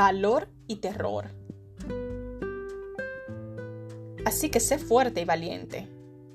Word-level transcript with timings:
valor 0.00 0.48
y 0.66 0.76
terror. 0.76 1.26
Así 4.24 4.48
que 4.48 4.58
sé 4.58 4.78
fuerte 4.78 5.20
y 5.20 5.24
valiente. 5.26 5.90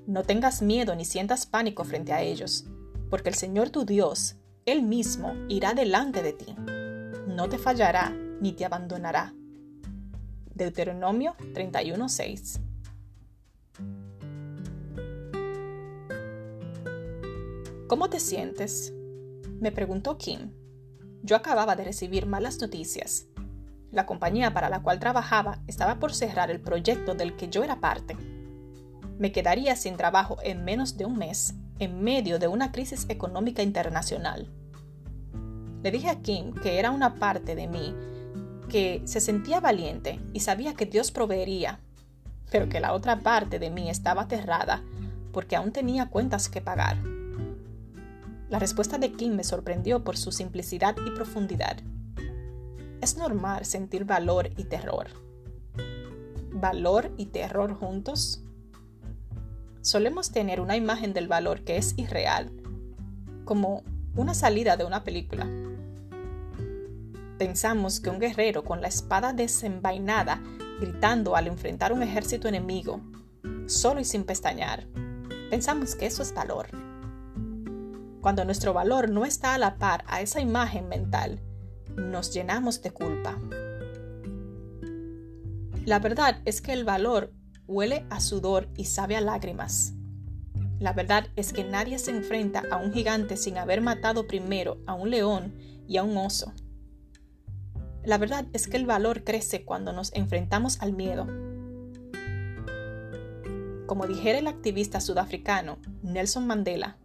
No 0.06 0.22
tengas 0.22 0.62
miedo 0.62 0.96
ni 0.96 1.04
sientas 1.04 1.48
pánico 1.48 1.84
frente 1.84 2.14
a 2.14 2.22
ellos, 2.22 2.66
porque 3.10 3.30
el 3.30 3.34
Señor 3.34 3.72
tu 3.72 3.84
Dios, 3.84 4.36
Él 4.68 4.84
mismo, 4.84 5.34
irá 5.50 5.74
delante 5.74 6.22
de 6.22 6.34
ti. 6.34 6.56
No 7.28 7.50
te 7.50 7.58
fallará 7.58 8.12
ni 8.40 8.54
te 8.54 8.66
abandonará. 8.66 9.34
Deuteronomio 10.54 11.36
31:6 11.56 12.60
¿Cómo 17.88 18.12
te 18.12 18.20
sientes? 18.20 18.94
Me 19.60 19.72
preguntó 19.72 20.20
Kim. 20.20 20.52
Yo 21.24 21.36
acababa 21.36 21.76
de 21.76 21.86
recibir 21.86 22.28
malas 22.28 22.62
noticias. 22.62 23.26
La 23.92 24.06
compañía 24.06 24.54
para 24.54 24.70
la 24.70 24.82
cual 24.82 25.00
trabajaba 25.00 25.60
estaba 25.68 26.00
por 26.00 26.14
cerrar 26.14 26.52
el 26.52 26.60
proyecto 26.60 27.14
del 27.16 27.36
que 27.36 27.50
yo 27.50 27.64
era 27.64 27.80
parte. 27.80 28.18
Me 29.18 29.32
quedaría 29.32 29.76
sin 29.76 29.96
trabajo 29.96 30.38
en 30.44 30.66
menos 30.66 30.98
de 30.98 31.06
un 31.06 31.18
mes, 31.18 31.56
en 31.80 32.04
medio 32.04 32.40
de 32.40 32.48
una 32.48 32.72
crisis 32.72 33.06
económica 33.10 33.62
internacional. 33.62 34.52
Le 35.84 35.92
dije 35.92 36.10
a 36.10 36.22
Kim 36.22 36.54
que 36.54 36.80
era 36.80 36.92
una 36.92 37.16
parte 37.16 37.56
de 37.56 37.68
mí 37.68 37.96
que 38.70 39.02
se 39.06 39.22
sentía 39.22 39.60
valiente 39.60 40.20
y 40.34 40.40
sabía 40.40 40.74
que 40.74 40.86
Dios 40.86 41.12
proveería, 41.12 41.80
pero 42.52 42.68
que 42.68 42.80
la 42.80 42.94
otra 42.94 43.20
parte 43.20 43.60
de 43.60 43.70
mí 43.70 43.90
estaba 43.90 44.24
aterrada 44.24 44.84
porque 45.32 45.56
aún 45.56 45.72
tenía 45.72 46.08
cuentas 46.08 46.50
que 46.50 46.62
pagar. 46.62 46.98
La 48.50 48.60
respuesta 48.60 48.98
de 48.98 49.12
Kim 49.12 49.36
me 49.36 49.44
sorprendió 49.44 50.04
por 50.04 50.18
su 50.18 50.32
simplicidad 50.32 50.96
y 51.06 51.12
profundidad. 51.12 51.78
Es 53.06 53.18
normal 53.18 53.66
sentir 53.66 54.04
valor 54.04 54.50
y 54.58 54.64
terror. 54.64 55.06
¿Valor 56.54 57.12
y 57.18 57.28
terror 57.28 57.76
juntos? 57.76 58.44
Solemos 59.82 60.32
tener 60.32 60.60
una 60.60 60.76
imagen 60.76 61.14
del 61.14 61.28
valor 61.28 61.64
que 61.64 61.78
es 61.78 61.94
irreal, 62.00 62.52
como 63.44 63.84
una 64.16 64.34
salida 64.34 64.76
de 64.76 64.86
una 64.86 65.04
película. 65.04 65.48
Pensamos 67.38 68.00
que 68.00 68.10
un 68.10 68.18
guerrero 68.18 68.64
con 68.64 68.82
la 68.82 68.88
espada 68.88 69.34
desenvainada, 69.34 70.42
gritando 70.80 71.36
al 71.36 71.46
enfrentar 71.46 71.94
un 71.94 72.02
ejército 72.02 72.48
enemigo, 72.48 73.02
solo 73.68 74.00
y 74.00 74.04
sin 74.04 74.24
pestañear, 74.24 74.88
pensamos 75.52 75.94
que 75.94 76.08
eso 76.08 76.24
es 76.24 76.34
valor 76.34 76.70
cuando 78.20 78.44
nuestro 78.44 78.74
valor 78.74 79.12
no 79.12 79.24
está 79.24 79.54
a 79.54 79.60
la 79.60 79.76
par 79.76 80.04
a 80.08 80.20
esa 80.20 80.42
imagen 80.42 80.90
mental, 80.90 81.44
nos 81.96 82.34
llenamos 82.34 82.82
de 82.82 82.92
culpa. 82.92 83.40
La 85.86 86.00
verdad 86.00 86.42
es 86.46 86.62
que 86.62 86.74
el 86.74 86.84
valor 86.84 87.32
huele 87.68 88.06
a 88.10 88.20
sudor 88.20 88.68
y 88.76 88.86
sabe 88.86 89.16
a 89.16 89.22
lágrimas. 89.22 89.94
La 90.80 90.94
verdad 90.94 91.28
es 91.36 91.54
que 91.54 91.64
nadie 91.64 92.00
se 92.00 92.12
enfrenta 92.12 92.64
a 92.72 92.78
un 92.78 92.92
gigante 92.92 93.38
sin 93.38 93.58
haber 93.58 93.82
matado 93.82 94.28
primero 94.28 94.78
a 94.86 94.94
un 94.94 95.10
león 95.10 95.54
y 95.88 95.98
a 95.98 96.04
un 96.04 96.18
oso. 96.18 96.54
La 98.04 98.18
verdad 98.18 98.46
es 98.54 98.68
que 98.68 98.78
el 98.78 98.86
valor 98.86 99.24
crece 99.24 99.64
cuando 99.64 99.94
nos 99.94 100.14
enfrentamos 100.14 100.82
al 100.82 100.94
miedo. 100.94 101.28
Como 103.88 104.08
dijera 104.08 104.40
el 104.40 104.48
activista 104.48 105.00
sudafricano 105.00 105.78
Nelson 106.04 106.46
Mandela, 106.46 106.98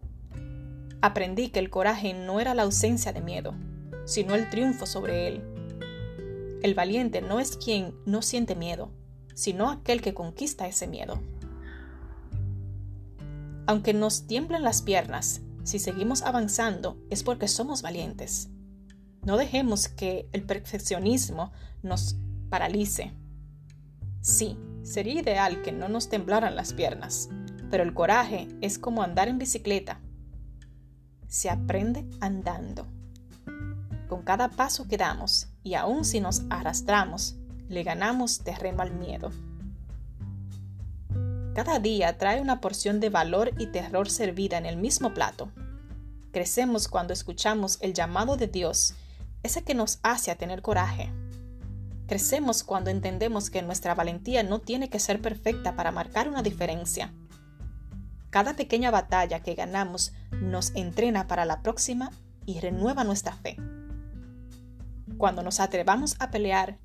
Aprendí 1.03 1.49
que 1.49 1.61
el 1.61 1.71
coraje 1.71 2.13
no 2.13 2.41
era 2.41 2.55
la 2.55 2.63
ausencia 2.63 3.15
de 3.15 3.23
miedo, 3.23 3.55
sino 4.05 4.35
el 4.35 4.49
triunfo 4.51 4.87
sobre 4.87 5.29
él. 5.29 5.43
El 6.63 6.75
valiente 6.75 7.23
no 7.23 7.41
es 7.41 7.57
quien 7.57 7.95
no 8.05 8.23
siente 8.23 8.55
miedo, 8.55 8.91
sino 9.35 9.71
aquel 9.71 10.03
que 10.03 10.15
conquista 10.15 10.67
ese 10.67 10.87
miedo. 10.87 11.21
Aunque 13.67 13.95
nos 13.95 14.27
tiemblen 14.27 14.63
las 14.63 14.83
piernas, 14.83 15.43
si 15.63 15.79
seguimos 15.79 16.23
avanzando 16.23 16.99
es 17.11 17.23
porque 17.23 17.49
somos 17.49 17.83
valientes. 17.83 18.49
No 19.23 19.37
dejemos 19.37 19.89
que 19.89 20.29
el 20.33 20.43
perfeccionismo 20.43 21.53
nos 21.83 22.17
paralice. 22.49 23.13
Sí, 24.21 24.59
sería 24.83 25.21
ideal 25.21 25.63
que 25.63 25.73
no 25.73 25.89
nos 25.89 26.09
temblaran 26.09 26.57
las 26.57 26.73
piernas, 26.73 27.29
pero 27.71 27.83
el 27.83 27.95
coraje 27.95 28.49
es 28.61 28.79
como 28.79 29.03
andar 29.03 29.29
en 29.29 29.39
bicicleta 29.39 30.01
se 31.31 31.49
aprende 31.49 32.05
andando. 32.21 32.89
Con 34.11 34.23
cada 34.23 34.49
paso 34.49 34.89
que 34.89 34.97
damos, 34.97 35.47
y 35.63 35.75
aun 35.75 36.05
si 36.05 36.19
nos 36.19 36.43
arrastramos, 36.51 37.37
le 37.69 37.85
ganamos 37.85 38.41
terreno 38.41 38.83
al 38.83 38.91
miedo. 38.93 39.31
Cada 41.55 41.79
día 41.79 42.19
trae 42.19 42.41
una 42.41 42.61
porción 42.61 42.99
de 42.99 43.09
valor 43.09 43.53
y 43.57 43.67
terror 43.67 44.11
servida 44.11 44.59
en 44.59 44.67
el 44.67 44.77
mismo 44.77 45.15
plato. 45.15 45.53
Crecemos 46.33 46.89
cuando 46.89 47.13
escuchamos 47.13 47.79
el 47.83 47.95
llamado 47.95 48.37
de 48.37 48.49
Dios, 48.49 48.95
ese 49.45 49.63
que 49.63 49.77
nos 49.77 50.01
hace 50.03 50.33
a 50.33 50.37
tener 50.37 50.61
coraje. 50.61 51.13
Crecemos 52.09 52.65
cuando 52.65 52.91
entendemos 52.91 53.49
que 53.49 53.63
nuestra 53.63 53.95
valentía 53.95 54.43
no 54.43 54.59
tiene 54.59 54.91
que 54.91 54.99
ser 54.99 55.23
perfecta 55.23 55.77
para 55.77 55.93
marcar 55.93 56.29
una 56.29 56.43
diferencia. 56.43 57.15
Cada 58.31 58.55
pequeña 58.55 58.91
batalla 58.91 59.39
que 59.45 59.55
ganamos 59.55 60.13
nos 60.33 60.75
entrena 60.75 61.29
para 61.29 61.45
la 61.45 61.63
próxima 61.63 62.11
y 62.45 62.59
renueva 62.59 63.05
nuestra 63.05 63.35
fe. 63.37 63.57
Cuando 65.21 65.43
nos 65.43 65.61
atrevamos 65.61 66.17
a 66.19 66.31
pelear, 66.31 66.79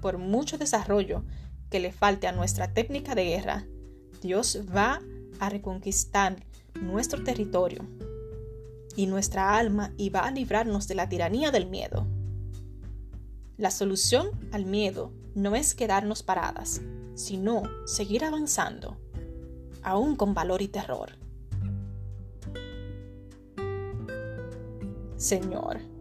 por 0.00 0.18
mucho 0.18 0.58
desarrollo 0.58 1.22
que 1.70 1.78
le 1.78 1.92
falte 1.92 2.26
a 2.26 2.32
nuestra 2.32 2.74
técnica 2.74 3.14
de 3.14 3.24
guerra, 3.26 3.66
Dios 4.20 4.64
va 4.76 5.00
a 5.38 5.48
reconquistar 5.48 6.44
nuestro 6.80 7.22
territorio 7.22 7.86
y 8.96 9.06
nuestra 9.06 9.56
alma 9.56 9.92
y 9.96 10.10
va 10.10 10.26
a 10.26 10.32
librarnos 10.32 10.88
de 10.88 10.96
la 10.96 11.08
tiranía 11.08 11.52
del 11.52 11.66
miedo. 11.66 12.08
La 13.58 13.70
solución 13.70 14.30
al 14.50 14.64
miedo 14.64 15.12
no 15.36 15.54
es 15.54 15.76
quedarnos 15.76 16.24
paradas, 16.24 16.80
sino 17.14 17.62
seguir 17.86 18.24
avanzando 18.24 18.98
aún 19.84 20.16
con 20.16 20.34
valor 20.34 20.62
y 20.62 20.66
terror. 20.66 21.12
Señor, 25.16 25.91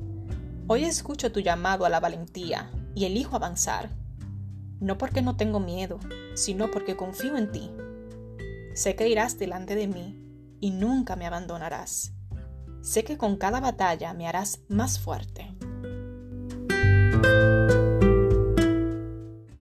hoy 0.71 0.85
escucho 0.85 1.33
tu 1.33 1.41
llamado 1.41 1.83
a 1.83 1.89
la 1.89 1.99
valentía 1.99 2.71
y 2.95 3.03
elijo 3.03 3.35
avanzar, 3.35 3.89
no 4.79 4.97
porque 4.97 5.21
no 5.21 5.35
tengo 5.35 5.59
miedo, 5.59 5.99
sino 6.33 6.71
porque 6.71 6.95
confío 6.95 7.35
en 7.35 7.51
ti. 7.51 7.69
Sé 8.73 8.95
que 8.95 9.09
irás 9.09 9.37
delante 9.37 9.75
de 9.75 9.87
mí 9.87 10.17
y 10.61 10.71
nunca 10.71 11.17
me 11.17 11.27
abandonarás. 11.27 12.13
Sé 12.81 13.03
que 13.03 13.17
con 13.17 13.35
cada 13.35 13.59
batalla 13.59 14.13
me 14.13 14.29
harás 14.29 14.61
más 14.69 14.97
fuerte. 14.97 15.53